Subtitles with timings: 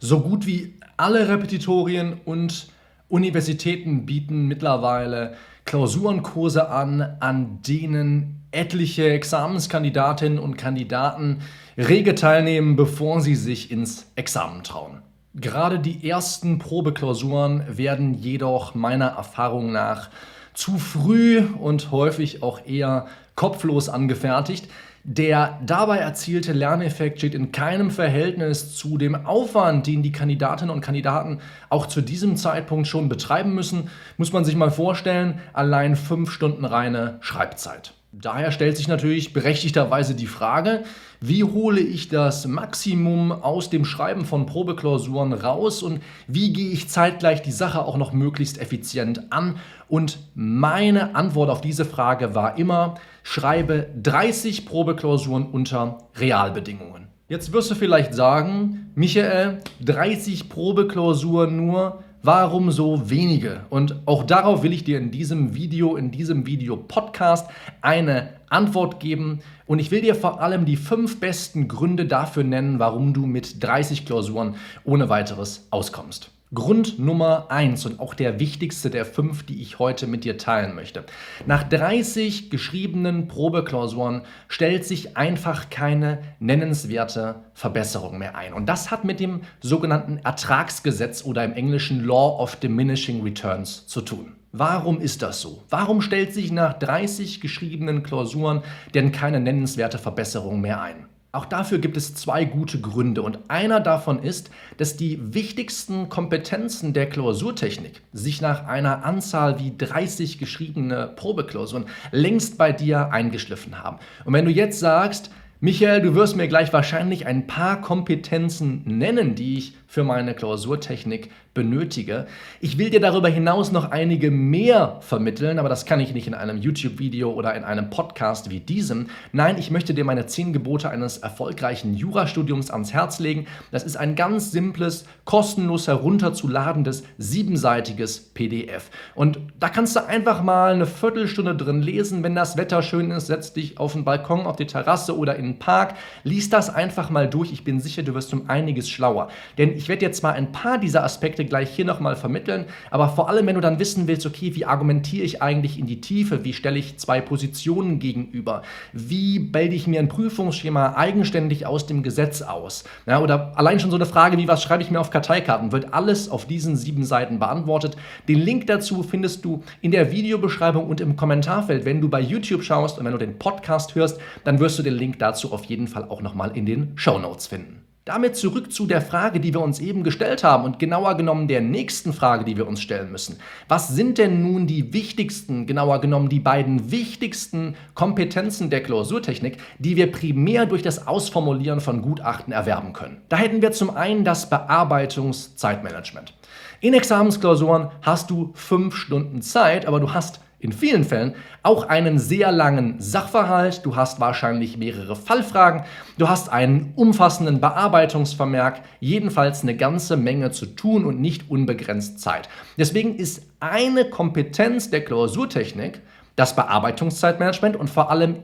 [0.00, 2.68] So gut wie alle Repetitorien und
[3.08, 11.40] Universitäten bieten mittlerweile Klausurenkurse an, an denen etliche Examenskandidatinnen und Kandidaten
[11.76, 15.02] rege teilnehmen, bevor sie sich ins Examen trauen.
[15.34, 20.10] Gerade die ersten Probeklausuren werden jedoch meiner Erfahrung nach
[20.54, 24.68] zu früh und häufig auch eher kopflos angefertigt.
[25.10, 30.82] Der dabei erzielte Lerneffekt steht in keinem Verhältnis zu dem Aufwand, den die Kandidatinnen und
[30.82, 31.40] Kandidaten
[31.70, 33.88] auch zu diesem Zeitpunkt schon betreiben müssen.
[34.18, 37.94] Muss man sich mal vorstellen, allein fünf Stunden reine Schreibzeit.
[38.12, 40.84] Daher stellt sich natürlich berechtigterweise die Frage,
[41.20, 46.88] wie hole ich das Maximum aus dem Schreiben von Probeklausuren raus und wie gehe ich
[46.88, 49.56] zeitgleich die Sache auch noch möglichst effizient an?
[49.88, 57.08] Und meine Antwort auf diese Frage war immer, schreibe 30 Probeklausuren unter Realbedingungen.
[57.28, 63.60] Jetzt wirst du vielleicht sagen, Michael, 30 Probeklausuren nur, Warum so wenige?
[63.70, 67.48] Und auch darauf will ich dir in diesem Video, in diesem Video-Podcast
[67.80, 69.38] eine Antwort geben.
[69.66, 73.62] Und ich will dir vor allem die fünf besten Gründe dafür nennen, warum du mit
[73.62, 76.32] 30 Klausuren ohne weiteres auskommst.
[76.54, 80.74] Grund Nummer eins und auch der wichtigste der fünf, die ich heute mit dir teilen
[80.74, 81.04] möchte.
[81.44, 88.54] Nach 30 geschriebenen Probeklausuren stellt sich einfach keine nennenswerte Verbesserung mehr ein.
[88.54, 94.00] Und das hat mit dem sogenannten Ertragsgesetz oder im Englischen Law of Diminishing Returns zu
[94.00, 94.32] tun.
[94.52, 95.62] Warum ist das so?
[95.68, 98.62] Warum stellt sich nach 30 geschriebenen Klausuren
[98.94, 101.08] denn keine nennenswerte Verbesserung mehr ein?
[101.30, 106.94] Auch dafür gibt es zwei gute Gründe und einer davon ist, dass die wichtigsten Kompetenzen
[106.94, 113.98] der Klausurtechnik sich nach einer Anzahl wie 30 geschriebene Probeklausuren längst bei dir eingeschliffen haben.
[114.24, 119.34] Und wenn du jetzt sagst, Michael, du wirst mir gleich wahrscheinlich ein paar Kompetenzen nennen,
[119.34, 122.26] die ich für meine Klausurtechnik benötige.
[122.60, 126.34] Ich will dir darüber hinaus noch einige mehr vermitteln, aber das kann ich nicht in
[126.34, 129.08] einem YouTube-Video oder in einem Podcast wie diesem.
[129.32, 133.46] Nein, ich möchte dir meine zehn Gebote eines erfolgreichen Jurastudiums ans Herz legen.
[133.72, 138.90] Das ist ein ganz simples, kostenlos herunterzuladendes, siebenseitiges PDF.
[139.16, 142.22] Und da kannst du einfach mal eine Viertelstunde drin lesen.
[142.22, 145.47] Wenn das Wetter schön ist, setz dich auf den Balkon, auf die Terrasse oder in
[145.48, 145.94] den Park.
[146.24, 147.52] Lies das einfach mal durch.
[147.52, 149.28] Ich bin sicher, du wirst um einiges schlauer.
[149.56, 153.28] Denn ich werde jetzt mal ein paar dieser Aspekte gleich hier nochmal vermitteln, aber vor
[153.28, 156.52] allem, wenn du dann wissen willst, okay, wie argumentiere ich eigentlich in die Tiefe, wie
[156.52, 162.42] stelle ich zwei Positionen gegenüber, wie bilde ich mir ein Prüfungsschema eigenständig aus dem Gesetz
[162.42, 165.72] aus, ja, oder allein schon so eine Frage wie, was schreibe ich mir auf Karteikarten,
[165.72, 167.96] wird alles auf diesen sieben Seiten beantwortet.
[168.28, 171.84] Den Link dazu findest du in der Videobeschreibung und im Kommentarfeld.
[171.84, 174.94] Wenn du bei YouTube schaust und wenn du den Podcast hörst, dann wirst du den
[174.94, 177.84] Link dazu auf jeden Fall auch nochmal in den Show Notes finden.
[178.08, 181.60] Damit zurück zu der Frage, die wir uns eben gestellt haben und genauer genommen der
[181.60, 183.36] nächsten Frage, die wir uns stellen müssen.
[183.68, 189.96] Was sind denn nun die wichtigsten, genauer genommen die beiden wichtigsten Kompetenzen der Klausurtechnik, die
[189.96, 193.20] wir primär durch das Ausformulieren von Gutachten erwerben können?
[193.28, 196.32] Da hätten wir zum einen das Bearbeitungszeitmanagement.
[196.80, 201.34] In Examensklausuren hast du fünf Stunden Zeit, aber du hast in vielen Fällen
[201.64, 205.82] auch einen sehr langen Sachverhalt, du hast wahrscheinlich mehrere Fallfragen,
[206.18, 212.48] du hast einen umfassenden Bearbeitungsvermerk, jedenfalls eine ganze Menge zu tun und nicht unbegrenzt Zeit.
[212.76, 216.00] Deswegen ist eine Kompetenz der Klausurtechnik
[216.36, 218.36] das Bearbeitungszeitmanagement und vor allem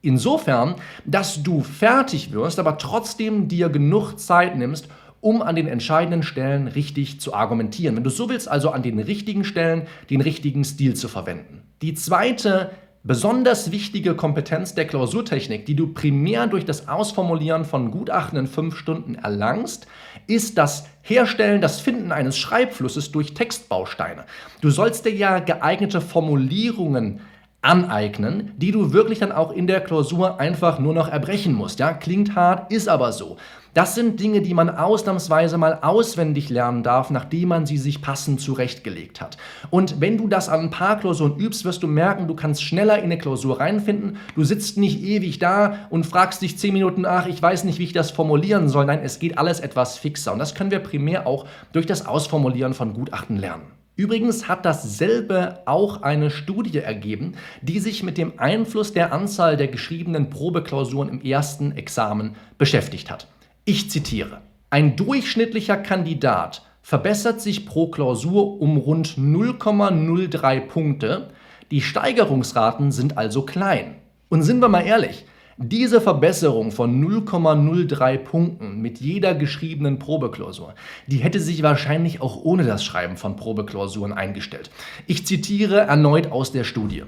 [0.00, 4.88] insofern, dass du fertig wirst, aber trotzdem dir genug Zeit nimmst,
[5.26, 7.96] um an den entscheidenden Stellen richtig zu argumentieren.
[7.96, 11.62] Wenn du so willst, also an den richtigen Stellen den richtigen Stil zu verwenden.
[11.82, 12.70] Die zweite
[13.02, 18.76] besonders wichtige Kompetenz der Klausurtechnik, die du primär durch das Ausformulieren von Gutachten in fünf
[18.76, 19.88] Stunden erlangst,
[20.28, 24.26] ist das Herstellen, das Finden eines Schreibflusses durch Textbausteine.
[24.60, 27.18] Du sollst dir ja geeignete Formulierungen
[27.62, 31.80] aneignen, die du wirklich dann auch in der Klausur einfach nur noch erbrechen musst.
[31.80, 33.38] Ja, klingt hart, ist aber so.
[33.76, 38.40] Das sind Dinge, die man ausnahmsweise mal auswendig lernen darf, nachdem man sie sich passend
[38.40, 39.36] zurechtgelegt hat.
[39.68, 42.96] Und wenn du das an ein paar Klausuren übst, wirst du merken, du kannst schneller
[42.96, 44.16] in eine Klausur reinfinden.
[44.34, 47.84] Du sitzt nicht ewig da und fragst dich zehn Minuten, ach, ich weiß nicht, wie
[47.84, 48.86] ich das formulieren soll.
[48.86, 50.32] Nein, es geht alles etwas fixer.
[50.32, 53.64] Und das können wir primär auch durch das Ausformulieren von Gutachten lernen.
[53.94, 59.68] Übrigens hat dasselbe auch eine Studie ergeben, die sich mit dem Einfluss der Anzahl der
[59.68, 63.26] geschriebenen Probeklausuren im ersten Examen beschäftigt hat.
[63.68, 64.42] Ich zitiere.
[64.70, 71.30] Ein durchschnittlicher Kandidat verbessert sich pro Klausur um rund 0,03 Punkte.
[71.72, 73.96] Die Steigerungsraten sind also klein.
[74.28, 75.24] Und sind wir mal ehrlich,
[75.58, 80.74] Diese Verbesserung von 0,03 Punkten mit jeder geschriebenen Probeklausur,
[81.06, 84.70] die hätte sich wahrscheinlich auch ohne das Schreiben von Probeklausuren eingestellt.
[85.06, 87.04] Ich zitiere erneut aus der Studie.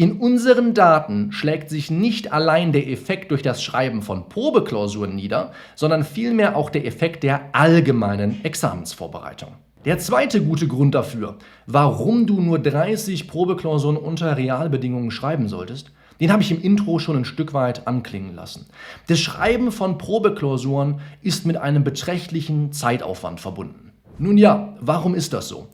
[0.00, 5.52] In unseren Daten schlägt sich nicht allein der Effekt durch das Schreiben von Probeklausuren nieder,
[5.74, 9.50] sondern vielmehr auch der Effekt der allgemeinen Examensvorbereitung.
[9.84, 11.36] Der zweite gute Grund dafür,
[11.66, 17.18] warum du nur 30 Probeklausuren unter Realbedingungen schreiben solltest, den habe ich im Intro schon
[17.18, 18.68] ein Stück weit anklingen lassen.
[19.06, 23.92] Das Schreiben von Probeklausuren ist mit einem beträchtlichen Zeitaufwand verbunden.
[24.16, 25.68] Nun ja, warum ist das so?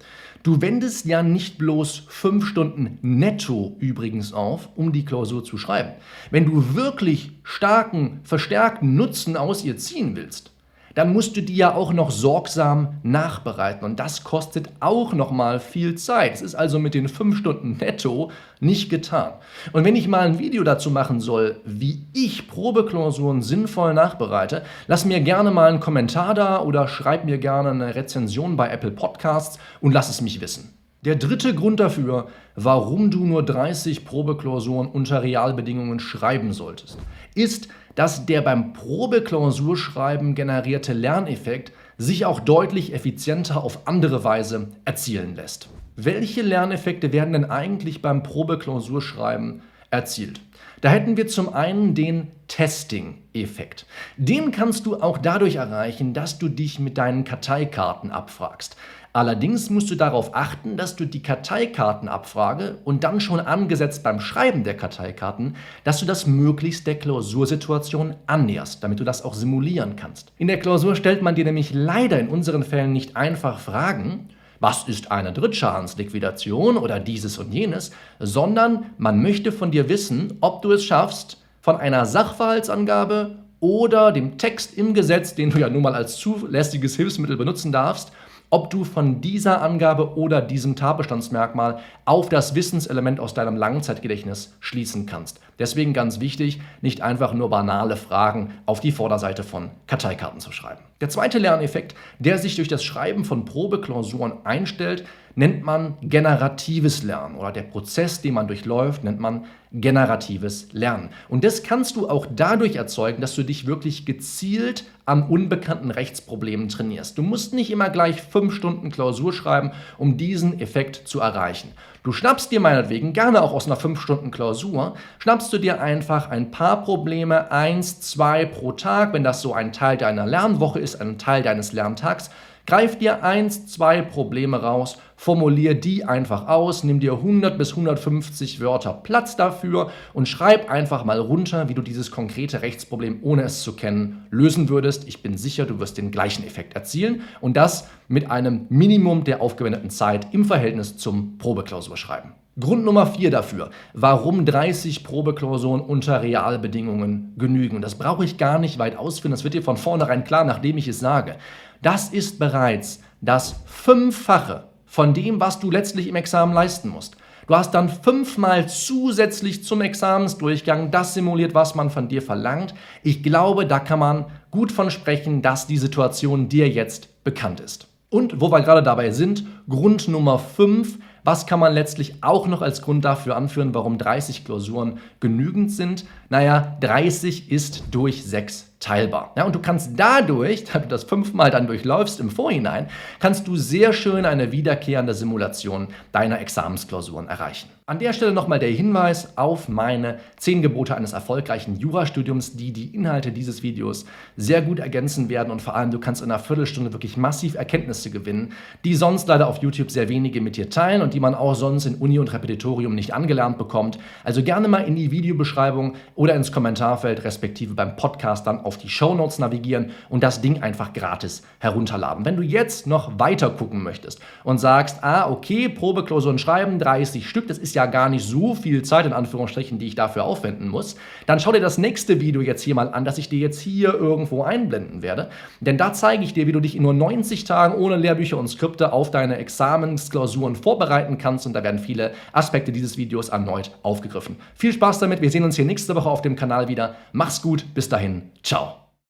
[0.47, 5.91] Du wendest ja nicht bloß fünf Stunden netto übrigens auf, um die Klausur zu schreiben.
[6.31, 10.53] Wenn du wirklich starken, verstärkten Nutzen aus ihr ziehen willst,
[10.97, 13.85] dann musst du die ja auch noch sorgsam nachbereiten.
[13.85, 16.33] Und das kostet auch noch mal viel Zeit.
[16.35, 19.35] Es ist also mit den fünf Stunden netto nicht getan.
[19.73, 25.05] Und wenn ich mal ein Video dazu machen soll, wie ich Probeklausuren sinnvoll nachbereite, lass
[25.05, 29.59] mir gerne mal einen Kommentar da oder schreib mir gerne eine Rezension bei Apple Podcasts
[29.83, 30.76] und lass es mich wissen.
[31.07, 32.27] Der dritte Grund dafür,
[32.57, 36.99] warum du nur 30 Probeklausuren unter Realbedingungen schreiben solltest,
[37.37, 45.37] ist, dass der beim Probeklausurschreiben generierte Lerneffekt sich auch deutlich effizienter auf andere Weise erzielen
[45.37, 45.69] lässt.
[45.95, 50.41] Welche Lerneffekte werden denn eigentlich beim Probeklausurschreiben erzielt?
[50.81, 53.87] Da hätten wir zum einen den Testing-Effekt.
[54.17, 58.77] Den kannst du auch dadurch erreichen, dass du dich mit deinen Karteikarten abfragst.
[59.17, 64.63] Allerdings musst du darauf achten, dass du die Karteikartenabfrage und dann schon angesetzt beim Schreiben
[64.63, 70.33] der Karteikarten, dass du das möglichst der Klausursituation annäherst, damit du das auch simulieren kannst.
[70.37, 74.29] In der Klausur stellt man dir nämlich leider in unseren Fällen nicht einfach Fragen,
[74.61, 80.63] was ist eine Drittschadensliquidation oder dieses und jenes, sondern man möchte von dir wissen, ob
[80.63, 85.83] du es schaffst, von einer Sachverhaltsangabe oder dem Text im Gesetz, den du ja nun
[85.83, 88.13] mal als zulässiges Hilfsmittel benutzen darfst,
[88.51, 95.07] ob du von dieser Angabe oder diesem Tatbestandsmerkmal auf das Wissenselement aus deinem Langzeitgedächtnis schließen
[95.07, 95.41] kannst.
[95.59, 100.83] Deswegen ganz wichtig, nicht einfach nur banale Fragen auf die Vorderseite von Karteikarten zu schreiben.
[101.01, 105.05] Der zweite Lerneffekt, der sich durch das Schreiben von Probeklausuren einstellt,
[105.35, 111.11] nennt man generatives Lernen oder der Prozess, den man durchläuft, nennt man generatives Lernen.
[111.29, 116.69] Und das kannst du auch dadurch erzeugen, dass du dich wirklich gezielt an unbekannten Rechtsproblemen
[116.69, 117.17] trainierst.
[117.17, 121.73] Du musst nicht immer gleich fünf Stunden Klausur schreiben, um diesen Effekt zu erreichen.
[122.03, 126.31] Du schnappst dir meinetwegen gerne auch aus einer fünf Stunden Klausur, schnappst du dir einfach
[126.31, 131.01] ein paar Probleme, eins, zwei pro Tag, wenn das so ein Teil deiner Lernwoche ist,
[131.01, 132.31] ein Teil deines Lerntags,
[132.67, 138.59] Greif dir eins, zwei Probleme raus, formulier die einfach aus, nimm dir 100 bis 150
[138.59, 143.63] Wörter Platz dafür und schreib einfach mal runter, wie du dieses konkrete Rechtsproblem, ohne es
[143.63, 145.07] zu kennen, lösen würdest.
[145.07, 149.43] Ich bin sicher, du wirst den gleichen Effekt erzielen und das mit einem Minimum der
[149.43, 152.33] aufgewendeten Zeit im Verhältnis zum Probeklausurschreiben.
[152.59, 157.83] Grund Nummer 4 dafür, warum 30 Probeklausuren unter Realbedingungen genügen.
[157.83, 160.89] Das brauche ich gar nicht weit ausführen, das wird dir von vornherein klar, nachdem ich
[160.89, 161.37] es sage.
[161.83, 167.19] Das ist bereits das Fünffache von dem, was du letztlich im Examen leisten musst.
[167.47, 172.73] Du hast dann fünfmal zusätzlich zum Examensdurchgang das simuliert, was man von dir verlangt.
[173.03, 177.89] Ich glaube, da kann man gut von sprechen, dass die Situation dir jetzt bekannt ist.
[178.09, 182.63] Und wo wir gerade dabei sind, Grund Nummer 5, was kann man letztlich auch noch
[182.63, 186.05] als Grund dafür anführen, warum 30 Klausuren genügend sind?
[186.31, 189.33] Naja, 30 ist durch 6 teilbar.
[189.37, 192.89] Ja, und du kannst dadurch, da du das fünfmal dann durchläufst im Vorhinein,
[193.21, 197.69] kannst du sehr schön eine wiederkehrende Simulation deiner Examensklausuren erreichen.
[197.89, 202.93] An der Stelle nochmal der Hinweis auf meine 10 Gebote eines erfolgreichen Jurastudiums, die die
[202.93, 204.07] Inhalte dieses Videos
[204.37, 208.11] sehr gut ergänzen werden und vor allem du kannst in einer Viertelstunde wirklich massiv Erkenntnisse
[208.11, 208.55] gewinnen,
[208.85, 211.87] die sonst leider auf YouTube sehr wenige mit dir teilen und die man auch sonst
[211.87, 214.01] in Uni und Repetitorium nicht angelernt bekommt.
[214.25, 218.89] Also gerne mal in die Videobeschreibung oder ins Kommentarfeld respektive beim Podcast dann auf die
[218.91, 222.25] Show Notes navigieren und das Ding einfach gratis herunterladen.
[222.25, 227.49] Wenn du jetzt noch weiter gucken möchtest und sagst, ah, okay, Probeklausuren schreiben, 30 Stück,
[227.49, 230.97] das ist ja gar nicht so viel Zeit in Anführungsstrichen, die ich dafür aufwenden muss,
[231.27, 233.95] dann schau dir das nächste Video jetzt hier mal an, das ich dir jetzt hier
[233.95, 235.31] irgendwo einblenden werde.
[235.61, 238.49] Denn da zeige ich dir, wie du dich in nur 90 Tagen ohne Lehrbücher und
[238.49, 244.37] Skripte auf deine Examensklausuren vorbereiten kannst und da werden viele Aspekte dieses Videos erneut aufgegriffen.
[244.55, 246.97] Viel Spaß damit, wir sehen uns hier nächste Woche auf dem Kanal wieder.
[247.13, 248.66] Mach's gut, bis dahin, ciao.